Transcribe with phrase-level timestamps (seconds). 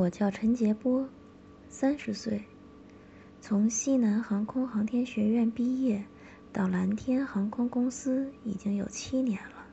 [0.00, 1.06] 我叫陈杰波，
[1.68, 2.42] 三十岁，
[3.38, 6.02] 从西南航空航天学院毕业，
[6.54, 9.66] 到蓝天航空公司已经有七年了。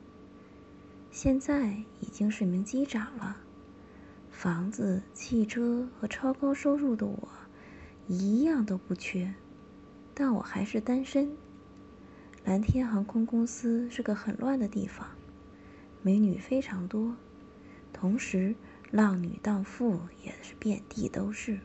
[1.10, 3.38] 现在已经是名机长了，
[4.30, 7.26] 房子、汽车和超高收入的我，
[8.06, 9.32] 一样都不缺，
[10.12, 11.32] 但我还是单身。
[12.44, 15.08] 蓝天航空公司是个很乱的地方，
[16.02, 17.16] 美女非常多，
[17.94, 18.54] 同时。
[18.90, 21.60] 浪女荡妇也是遍地都是。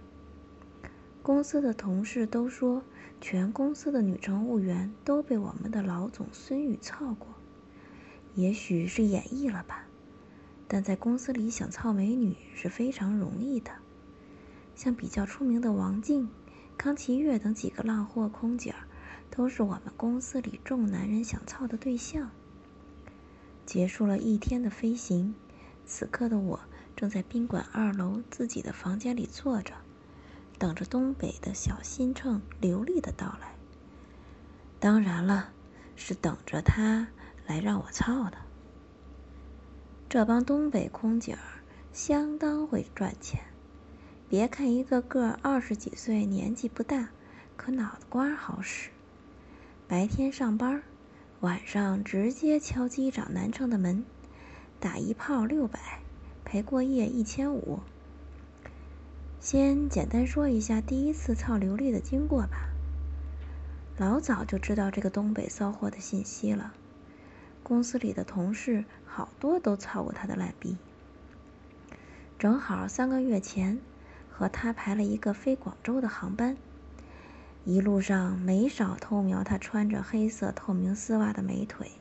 [1.21, 2.83] 公司的同事都说，
[3.21, 7.29] 全公司的女乘务员都被我们的老总孙宇操过。
[8.35, 9.85] 也许是演绎了吧，
[10.67, 13.71] 但在公司里想操美女是非常容易的。
[14.75, 16.29] 像比较出名的王静、
[16.77, 18.75] 康琪月等几个浪货空姐，
[19.29, 22.31] 都是我们公司里众男人想操的对象。
[23.65, 25.33] 结束了一天的飞行，
[25.85, 26.59] 此刻的我。
[27.03, 29.73] 正在宾馆二楼自己的房间里坐着，
[30.57, 33.55] 等着东北的小新乘刘丽的到来。
[34.79, 35.49] 当然了，
[35.97, 37.09] 是等着他
[37.45, 38.37] 来让我操的。
[40.07, 41.59] 这帮东北空姐儿
[41.91, 43.41] 相当会赚钱，
[44.29, 47.09] 别看一个个二十几岁，年纪不大，
[47.57, 48.91] 可脑子瓜好使。
[49.89, 50.81] 白天上班，
[51.41, 54.05] 晚上直接敲机长南城的门，
[54.79, 55.99] 打一炮六百。
[56.45, 57.79] 陪过夜一千五。
[59.39, 62.69] 先简单说一下第一次操刘丽的经过吧。
[63.97, 66.73] 老早就知道这个东北骚货的信息了，
[67.61, 70.77] 公司里的同事好多都操过他的烂逼。
[72.39, 73.79] 正好三个月前，
[74.31, 76.57] 和他排了一个飞广州的航班，
[77.65, 81.91] 一路上没少偷瞄他穿着黑色透明丝袜的美腿。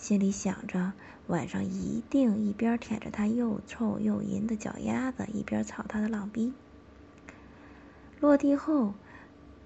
[0.00, 0.94] 心里想着，
[1.26, 6.54] 晚上一定一边舔着他又臭又淫的脚丫子，一边操他的浪逼。
[8.18, 8.94] 落地后，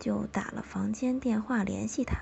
[0.00, 2.16] 就打了房间电话联系他。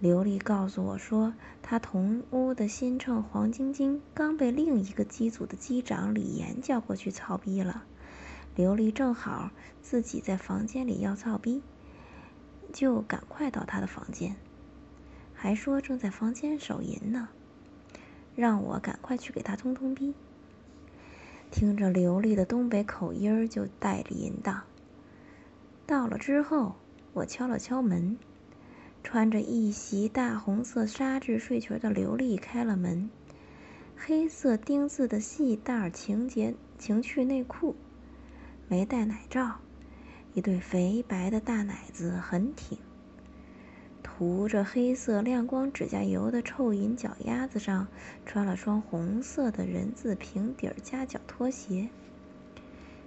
[0.00, 7.84] 刘丽告诉我说，他同屋的新乘黄晶晶刚被另一个机组的机长李岩叫过去操逼了。
[8.56, 9.50] 刘丽正好
[9.82, 11.60] 自己在房间里要操逼，
[12.72, 14.36] 就赶快到他的房间。
[15.34, 17.28] 还说正在房间手淫呢，
[18.34, 20.14] 让我赶快去给他通通逼。
[21.50, 24.62] 听着流利的东北口音儿，就带着淫荡。
[25.86, 26.76] 到了之后，
[27.12, 28.16] 我敲了敲门，
[29.02, 33.10] 穿着一袭大红色纱质睡裙的刘丽开了门。
[33.96, 37.76] 黑色丁字的细带情节情趣内裤，
[38.66, 39.60] 没带奶罩，
[40.32, 42.78] 一对肥白的大奶子很挺。
[44.16, 47.88] 涂着黑色亮光指甲油的臭银脚丫子上，
[48.24, 51.88] 穿了双红色的人字平底儿夹脚拖鞋。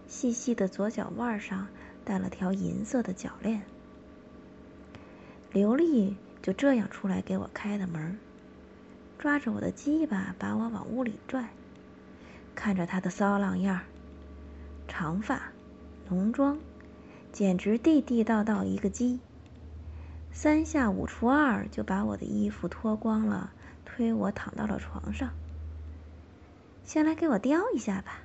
[0.05, 1.69] 细细的左脚腕上
[2.03, 3.61] 戴了条银色的脚链。
[5.53, 8.19] 刘丽就这样出来给我开的门，
[9.17, 11.47] 抓着我的鸡巴把我往屋里拽。
[12.53, 13.83] 看着她的骚浪样儿，
[14.89, 15.53] 长发，
[16.09, 16.57] 浓妆，
[17.31, 19.21] 简直地地道道一个鸡。
[20.39, 23.51] 三下五除二就把我的衣服脱光了，
[23.83, 25.31] 推我躺到了床上。
[26.85, 28.19] 先来给我叼一下吧。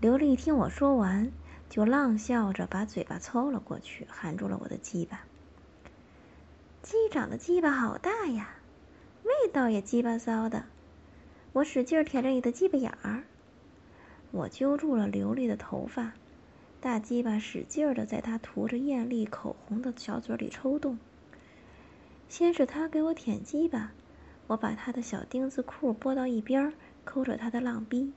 [0.00, 1.30] 刘丽听我说完，
[1.68, 5.26] 就浪笑着把嘴巴凑了过去，含住了我的鸡巴。
[6.80, 8.54] 鸡长的鸡巴好大呀，
[9.24, 10.64] 味道也鸡巴骚的。
[11.52, 13.24] 我使劲舔着你的鸡巴眼儿。
[14.30, 16.12] 我揪住了刘丽的头发。
[16.82, 20.98] 大鸡巴使劲儿的在他涂着艳丽口红的小嘴里抽动。
[22.28, 23.92] 先是他给我舔鸡巴，
[24.48, 26.72] 我把他的小丁字裤拨到一边，
[27.04, 28.12] 抠着他的浪逼。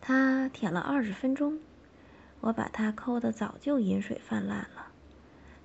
[0.00, 1.60] 他舔了二十分钟，
[2.40, 4.86] 我把他抠的早就饮水泛滥了。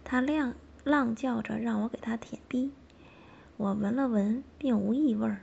[0.04, 2.74] 他浪浪叫着让我给他舔逼，
[3.56, 5.34] 我闻了闻，并无异味，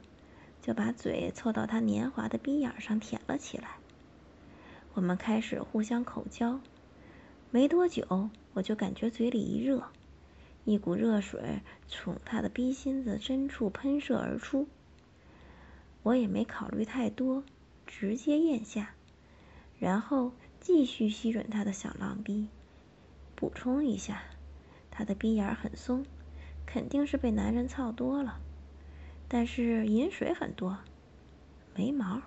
[0.61, 3.79] 就把嘴凑到他年华的逼眼上舔了起来。
[4.97, 6.59] 我们开始互相口交，
[7.51, 9.85] 没多久，我就感觉嘴里一热，
[10.65, 14.67] 一股热水从他的逼心子深处喷射而出。
[16.03, 17.45] 我也没考虑太多，
[17.87, 18.95] 直接咽下，
[19.79, 22.49] 然后继续吸吮他的小浪逼。
[23.35, 24.23] 补充一下，
[24.91, 26.07] 他的逼眼很松，
[26.65, 28.41] 肯定是被男人操多了，
[29.29, 30.79] 但是饮水很多，
[31.75, 32.23] 没毛，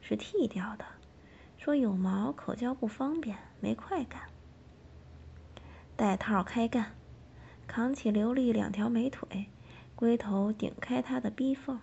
[0.00, 0.84] 是剃掉的。
[1.62, 4.22] 说有毛口交不方便，没快感。
[5.94, 6.94] 带套开干，
[7.66, 9.44] 扛起刘丽两条美腿，
[9.94, 11.78] 龟头顶开她的逼缝，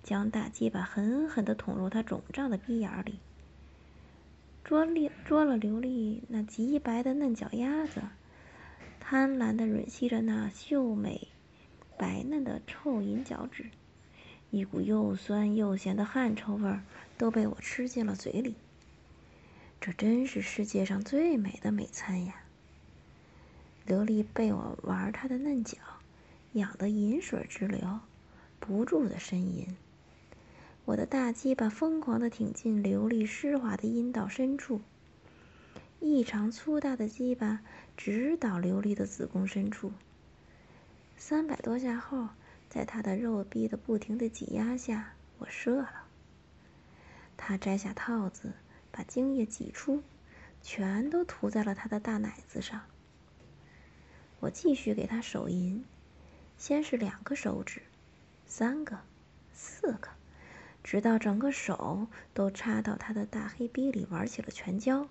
[0.00, 3.18] 将大鸡巴狠狠地捅入她肿胀的逼眼里。
[4.62, 8.02] 捉了捉了刘丽那极白的嫩脚丫子，
[9.00, 11.26] 贪婪地吮吸着那秀美
[11.98, 13.70] 白嫩的臭银脚趾，
[14.52, 16.84] 一股又酸又咸的汗臭味儿
[17.18, 18.54] 都被我吃进了嘴里。
[19.86, 22.34] 这真是世界上最美的美餐呀！
[23.86, 25.78] 琉璃被我玩她的嫩脚，
[26.54, 28.00] 痒得饮水直流，
[28.58, 29.76] 不住的呻吟。
[30.86, 34.80] 我的大鸡巴疯狂地挺进琉璃湿滑的阴道深处，
[36.00, 37.60] 异常粗大的鸡巴
[37.96, 39.92] 直捣琉璃的子宫深处。
[41.16, 42.30] 三百多下后，
[42.68, 46.06] 在她的肉壁的不停的挤压下，我射了。
[47.36, 48.52] 她摘下套子，
[48.96, 50.02] 把精液挤出，
[50.62, 52.80] 全都涂在了他的大奶子上。
[54.40, 55.84] 我继续给他手淫，
[56.56, 57.82] 先是两个手指，
[58.46, 59.00] 三个，
[59.52, 60.08] 四个。
[60.82, 65.08] 直到整个手都插到他的大黑逼里玩起了拳交，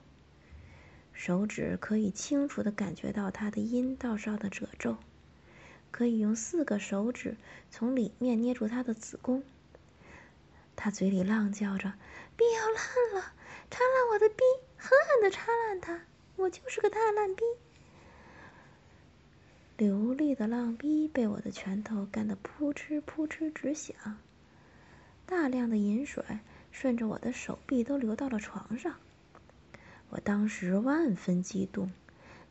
[1.14, 4.98] 手指可以清楚的感觉到他的阴道上的褶皱，
[5.92, 7.38] 可以用四个手指
[7.70, 9.44] 从里面捏住他的子宫。
[10.78, 11.94] 他嘴里浪叫着
[12.36, 13.34] ：“逼要烂了，
[13.70, 14.44] 插烂我的逼，
[14.78, 16.02] 狠狠的插烂它，
[16.36, 17.44] 我就是个大烂逼。”
[19.78, 24.18] 流利的浪逼被我的拳头干得扑哧扑哧直响。
[25.26, 26.24] 大量的饮水
[26.72, 28.96] 顺着我的手臂都流到了床上。
[30.10, 31.92] 我当时万分激动，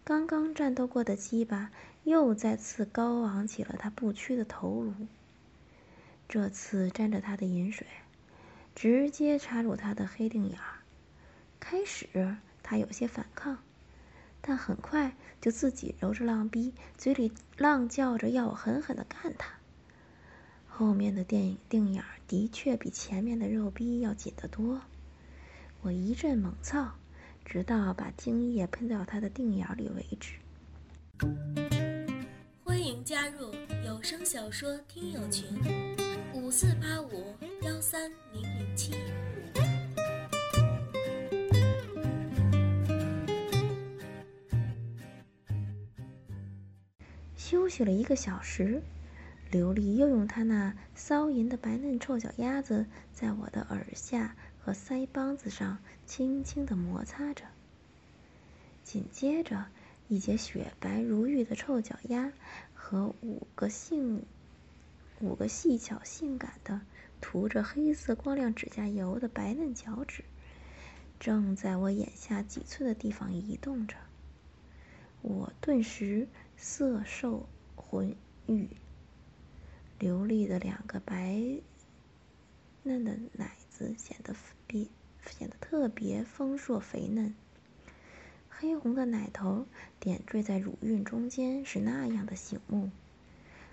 [0.04, 1.70] 刚刚战斗过的鸡巴
[2.02, 4.92] 又再次高昂起了他不屈的头颅。
[6.28, 7.86] 这次沾着他的饮水，
[8.74, 10.83] 直接插入他的黑腚眼儿。
[11.66, 12.06] 开始
[12.62, 13.56] 他有些反抗，
[14.42, 19.48] 但很快就自己揉着浪逼，嘴里浪叫着要我狠狠的干他。
[20.68, 24.82] 后面的电影定眼的确比前面的肉逼要紧得多，
[25.80, 26.92] 我一阵猛操，
[27.46, 30.34] 直到把精液喷到他的定眼里为止。
[32.62, 33.54] 欢迎加入
[33.86, 35.48] 有声小说听友群：
[36.34, 38.92] 五四八五幺三零零七。
[47.44, 48.80] 休息了一个小时。
[49.50, 55.76] 刘丽又用她那骚淫的白嫩臭脚丫子，在我的耳下和腮帮子上
[56.06, 57.44] 轻轻地摩擦着。
[58.82, 59.66] 紧接着，
[60.08, 62.32] 一截雪白如玉的臭脚丫
[62.72, 64.24] 和五个性、
[65.20, 66.80] 五个细巧性感的、
[67.20, 70.24] 涂着黑色光亮指甲油的白嫩脚趾，
[71.20, 73.96] 正在我眼下几寸的地方移动着。
[75.20, 76.26] 我顿时
[76.56, 78.14] 色受魂
[78.46, 78.68] 欲。
[79.98, 81.40] 流利的两个白
[82.82, 84.34] 嫩的奶子显得
[84.66, 84.86] 别
[85.26, 87.34] 显得特别丰硕肥嫩，
[88.50, 89.66] 黑红的奶头
[89.98, 92.90] 点缀在乳晕中间是那样的醒目，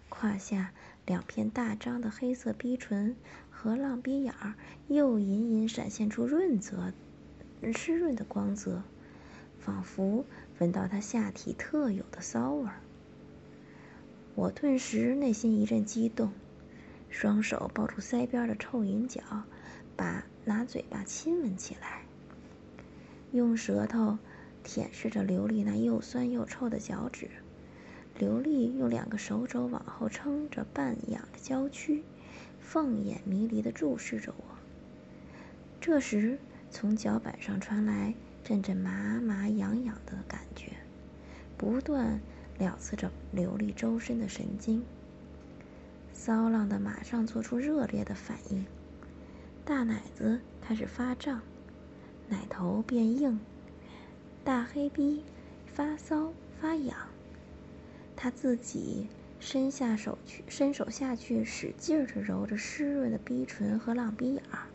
[0.10, 0.74] 胯下
[1.06, 3.16] 两片大张的黑色逼唇
[3.50, 4.54] 和浪逼眼儿
[4.88, 6.94] 又隐隐闪现出润泽
[7.74, 8.84] 湿润的光泽，
[9.60, 10.26] 仿佛
[10.62, 12.76] 闻到他下体特有的骚味儿。
[14.36, 16.32] 我顿时内心一阵激动，
[17.10, 19.24] 双手抱住腮边的臭银角，
[19.98, 22.04] 把拿嘴巴亲吻起来，
[23.32, 24.20] 用舌头
[24.64, 27.32] 舔舐着刘丽那又酸又臭的脚趾。
[28.20, 32.04] 刘丽用两个手肘往后撑着半仰的娇躯，
[32.60, 34.44] 凤眼迷离地注视着我。
[35.80, 36.38] 这时，
[36.70, 40.74] 从脚板上传来阵阵麻麻痒痒的感觉，
[41.58, 42.20] 不断。
[42.60, 44.84] 撩刺着刘丽周身的神经，
[46.14, 48.64] 骚浪的马上做出热烈的反应，
[49.66, 51.42] 大奶子开始发胀，
[52.30, 53.40] 奶头变硬，
[54.44, 55.24] 大黑逼
[55.74, 56.96] 发骚发痒，
[58.16, 59.08] 他自己
[59.40, 64.68] 伸下手去，伸手下去，使劲儿的揉着湿润的逼唇和浪逼眼儿。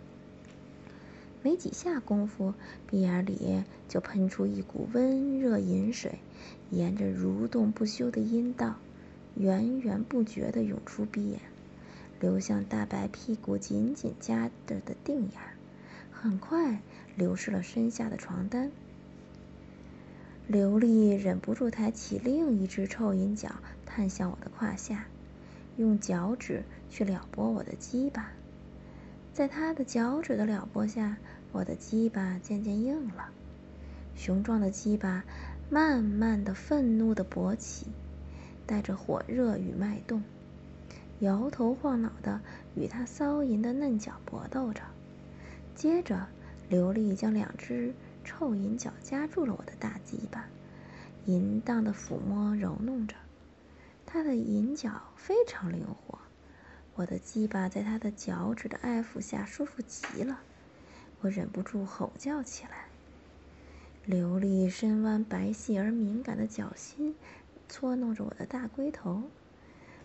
[1.47, 2.55] 没几下功夫，
[2.91, 6.19] 鼻眼里就喷出一股温热饮水，
[6.73, 8.75] 沿着蠕动不休的阴道，
[9.37, 11.39] 源源不绝地涌出鼻眼，
[12.19, 15.41] 流向大白屁股紧紧夹着的腚眼，
[16.11, 16.81] 很快
[17.15, 18.73] 流失了身下的床单。
[20.49, 23.53] 刘丽忍不住抬起另一只臭银脚，
[23.87, 25.07] 探向我的胯下，
[25.77, 28.33] 用脚趾去撩拨我的鸡巴。
[29.33, 31.19] 在他的脚趾的撩拨下，
[31.53, 33.31] 我的鸡巴渐渐硬了，
[34.15, 35.25] 雄壮的鸡巴
[35.71, 37.87] 慢慢的、愤怒的勃起，
[38.67, 40.23] 带着火热与脉动，
[41.21, 42.41] 摇头晃脑的
[42.75, 44.83] 与他骚淫的嫩脚搏斗着。
[45.75, 46.27] 接着，
[46.69, 50.45] 刘丽将两只臭银角夹住了我的大鸡巴，
[51.25, 53.17] 淫荡的抚摸揉弄着。
[54.05, 56.19] 他的银角非常灵活，
[56.95, 60.39] 我的鸡巴在他的脚趾的爱抚下舒服极了。
[61.21, 62.87] 我忍不住吼叫起来。
[64.05, 67.17] 流利深弯、白皙而敏感的脚心
[67.69, 69.25] 搓弄着我的大龟头，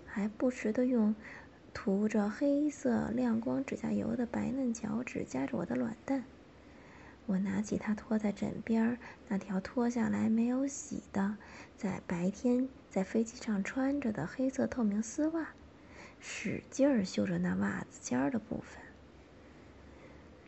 [0.05, 1.15] 还不时地用
[1.73, 6.23] 涂着黑色亮光指甲油的白嫩脚趾夹着我的卵蛋。
[7.27, 8.97] 我拿起他拖在枕边
[9.29, 11.37] 那条脱下来没有洗的，
[11.77, 15.49] 在白天在飞机上穿着的黑色透明丝袜，
[16.19, 18.81] 使劲儿嗅着那袜子尖儿的部分。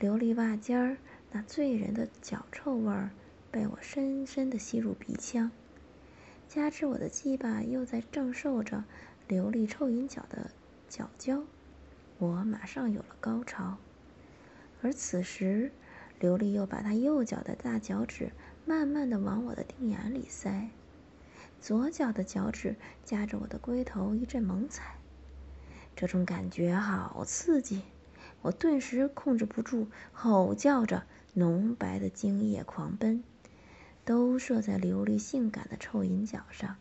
[0.04, 0.98] 琉璃袜尖儿
[1.32, 3.12] 那醉人的脚臭味儿。
[3.50, 5.50] 被我深深地吸入鼻腔，
[6.50, 8.84] 加之我的鸡巴又在正受着
[9.30, 10.52] 琉璃臭银脚的
[10.90, 11.44] 脚交，
[12.18, 13.78] 我马上有了高潮。
[14.82, 15.72] 而此时，
[16.20, 18.34] 琉璃又把他右脚的大脚趾
[18.66, 20.68] 慢慢的往我的腚眼里塞，
[21.62, 24.98] 左脚的脚趾夹着我的龟头一阵猛踩，
[25.96, 27.84] 这种感觉好刺激，
[28.44, 33.24] 我顿时控制不住，吼叫着，浓白的精液狂奔。
[34.06, 36.76] 都射在琉璃性感的臭银脚上。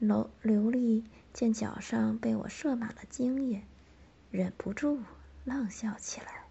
[0.00, 3.62] 琉琉璃见脚上被我射满了精液，
[4.32, 4.98] 忍不住
[5.44, 6.46] 浪笑起来。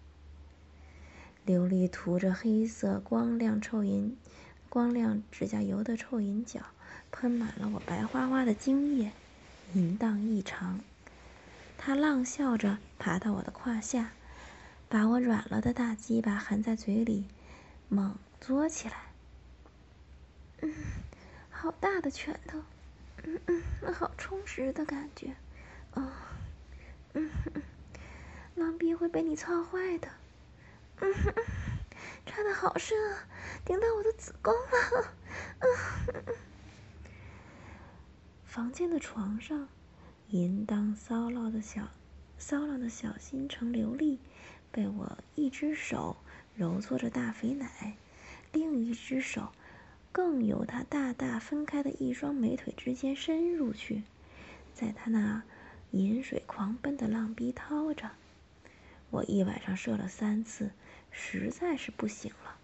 [1.46, 4.16] 琉璃涂着黑色光亮臭银、
[4.70, 6.62] 光亮指甲油的臭银脚，
[7.12, 9.12] 喷满了我白花花的精液，
[9.74, 10.80] 淫荡异常。
[11.86, 14.12] 他浪笑着爬到我的胯下，
[14.88, 17.28] 把我软了的大鸡巴含在嘴里，
[17.90, 18.94] 猛嘬起来。
[20.62, 20.72] 嗯，
[21.50, 22.58] 好大的拳头，
[23.24, 25.36] 嗯嗯，那好充实的感觉，
[25.92, 26.10] 哦，
[27.12, 27.62] 嗯嗯，
[28.54, 30.08] 狼逼会被你操坏的，
[31.00, 31.34] 嗯哼，
[32.24, 33.28] 插的好深啊，
[33.62, 35.14] 顶到我的子宫了，
[35.58, 35.68] 嗯
[36.26, 36.34] 嗯。
[38.46, 39.68] 房间的床上，
[40.30, 41.88] 淫荡骚浪的小
[42.38, 44.18] 骚浪的小心城流利，
[44.72, 46.16] 被我一只手
[46.56, 47.96] 揉搓着大肥奶，
[48.52, 49.52] 另一只手。
[50.12, 54.04] 更由他大大分开的一双美腿之间深入去，
[54.72, 55.42] 在他那
[55.90, 58.12] 饮水狂奔的浪逼掏着。
[59.10, 60.70] 我一晚上射了三次，
[61.10, 62.56] 实在是不行了。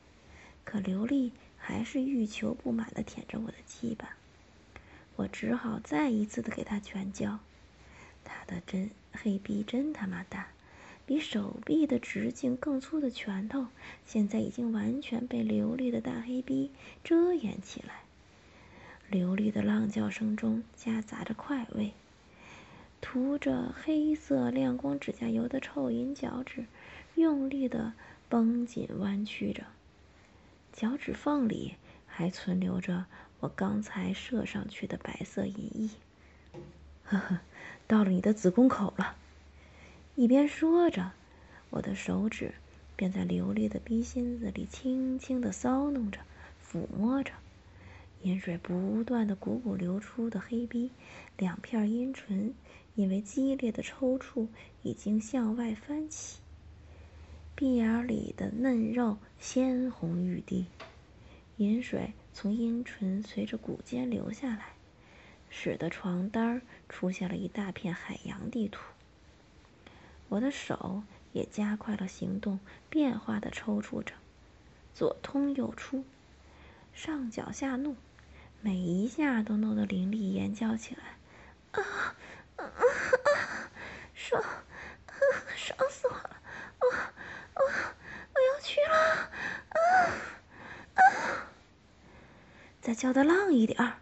[0.64, 4.16] 可刘丽还是欲求不满的舔着我的鸡巴，
[5.20, 7.38] 我只好再一次的给他全交。
[8.24, 10.48] 他的真黑逼真他妈大！
[11.04, 13.66] 比手臂的直径更粗的拳头，
[14.06, 16.70] 现在已经完全被流利的大黑逼
[17.02, 18.02] 遮掩起来。
[19.10, 21.92] 流利的浪叫声中夹杂着快慰，
[23.00, 26.64] 涂着黑色亮光指甲油的臭银脚趾
[27.16, 27.92] 用力的
[28.28, 29.64] 绷紧弯曲着，
[30.72, 31.74] 脚趾缝里
[32.06, 33.06] 还存留着
[33.40, 35.90] 我刚才射上去的白色银液。
[37.04, 37.40] 呵呵，
[37.86, 39.16] 到了你的子宫口了。
[40.14, 41.12] 一边说着，
[41.70, 42.52] 我的手指
[42.94, 46.20] 便在流利的逼心子里轻轻的搔弄着、
[46.62, 47.32] 抚摸着，
[48.22, 50.90] 阴水不断的汩汩流出的黑逼，
[51.38, 52.52] 两片阴唇
[52.94, 54.48] 因为激烈的抽搐
[54.82, 56.40] 已经向外翻起，
[57.54, 60.66] 鼻眼里的嫩肉鲜红欲滴，
[61.60, 64.72] 饮水从阴唇随着骨尖流下来，
[65.50, 68.80] 使得床单出现了一大片海洋地图。
[70.30, 71.02] 我的手
[71.32, 74.14] 也加快了行动，变化的抽搐着，
[74.94, 76.02] 左通右出，
[76.94, 77.94] 上脚下弄，
[78.62, 81.02] 每一下都弄得林丽尖叫起来
[81.78, 82.16] ：“啊
[82.56, 83.70] 啊啊！
[84.14, 85.12] 爽，啊
[85.54, 86.40] 爽死我了！
[86.78, 87.12] 啊
[87.52, 87.60] 啊
[88.32, 88.96] 我要去了！
[89.68, 89.78] 啊
[90.94, 91.02] 啊！
[92.80, 93.98] 再叫的浪一点儿！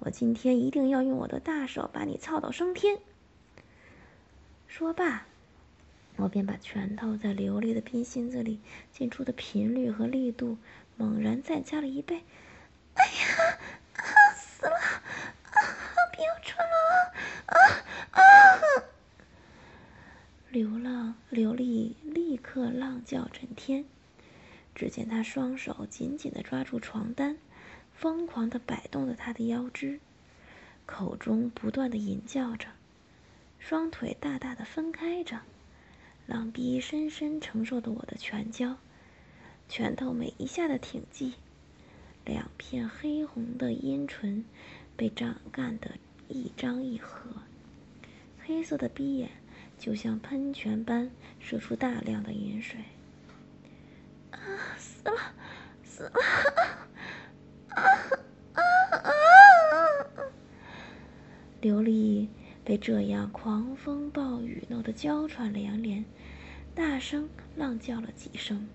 [0.00, 2.98] 我今天一定要用我的大手把你操到升天！”
[4.66, 5.24] 说罢。
[6.16, 8.58] 我便把拳头在流利的冰心子里
[8.90, 10.58] 进出的频率和力度
[10.96, 12.24] 猛然再加了一倍。
[12.94, 13.58] 哎呀，
[13.94, 14.02] 啊
[14.34, 14.74] 死了！
[14.74, 15.56] 啊，
[16.12, 17.12] 不要穿了！
[17.46, 17.54] 啊
[18.10, 18.20] 啊！
[20.50, 23.84] 流浪流利立刻浪叫震天。
[24.74, 27.36] 只见他双手紧紧的抓住床单，
[27.98, 29.98] 疯狂的摆动着他的腰肢，
[30.86, 32.68] 口中不断的吟叫着，
[33.58, 35.40] 双腿大大的分开着。
[36.28, 38.76] 狼逼深深承受着我的拳脚，
[39.68, 41.34] 拳头每一下的挺击，
[42.24, 44.44] 两片黑红的阴唇
[44.96, 45.90] 被胀干得
[46.28, 47.28] 一张一合，
[48.44, 49.28] 黑色的逼眼
[49.76, 52.78] 就像喷泉般射出大量的饮水。
[54.30, 54.38] 啊，
[54.78, 55.34] 死了，
[55.82, 56.12] 死了！
[61.60, 62.28] 琉璃
[62.64, 66.04] 被这样狂风暴雨弄得娇喘连连，
[66.74, 68.68] 大声浪叫了几声，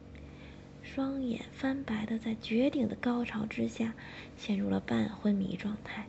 [0.81, 3.93] 双眼翻白的，在绝顶的高潮之下，
[4.35, 6.05] 陷入了半昏迷状态，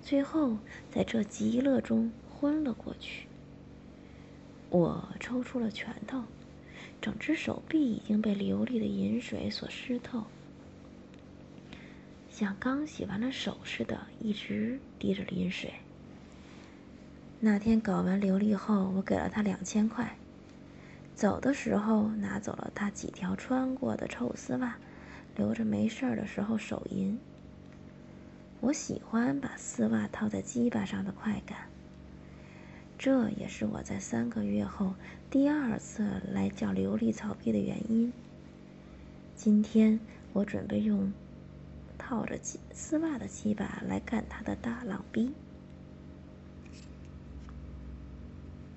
[0.00, 0.56] 最后
[0.90, 3.26] 在这极乐中昏了过去。
[4.70, 6.24] 我抽出了拳头，
[7.00, 10.24] 整只手臂已经被流利的饮水所湿透，
[12.38, 15.74] 像刚洗完了手似的，一直滴着淋水。
[17.40, 20.16] 那天搞完琉璃后，我给了他两千块，
[21.16, 24.76] 走的时候拿走了他几条穿过的臭丝袜，
[25.34, 27.18] 留着没事儿的时候手淫。
[28.60, 31.58] 我喜欢把丝袜套在鸡巴上的快感。
[32.96, 34.94] 这也是我在三个月后
[35.28, 38.12] 第二次来叫琉璃草逼的原因。
[39.34, 39.98] 今天
[40.32, 41.12] 我准备用
[42.08, 42.38] 套着
[42.72, 45.30] 丝袜的鸡巴来干他的大浪逼。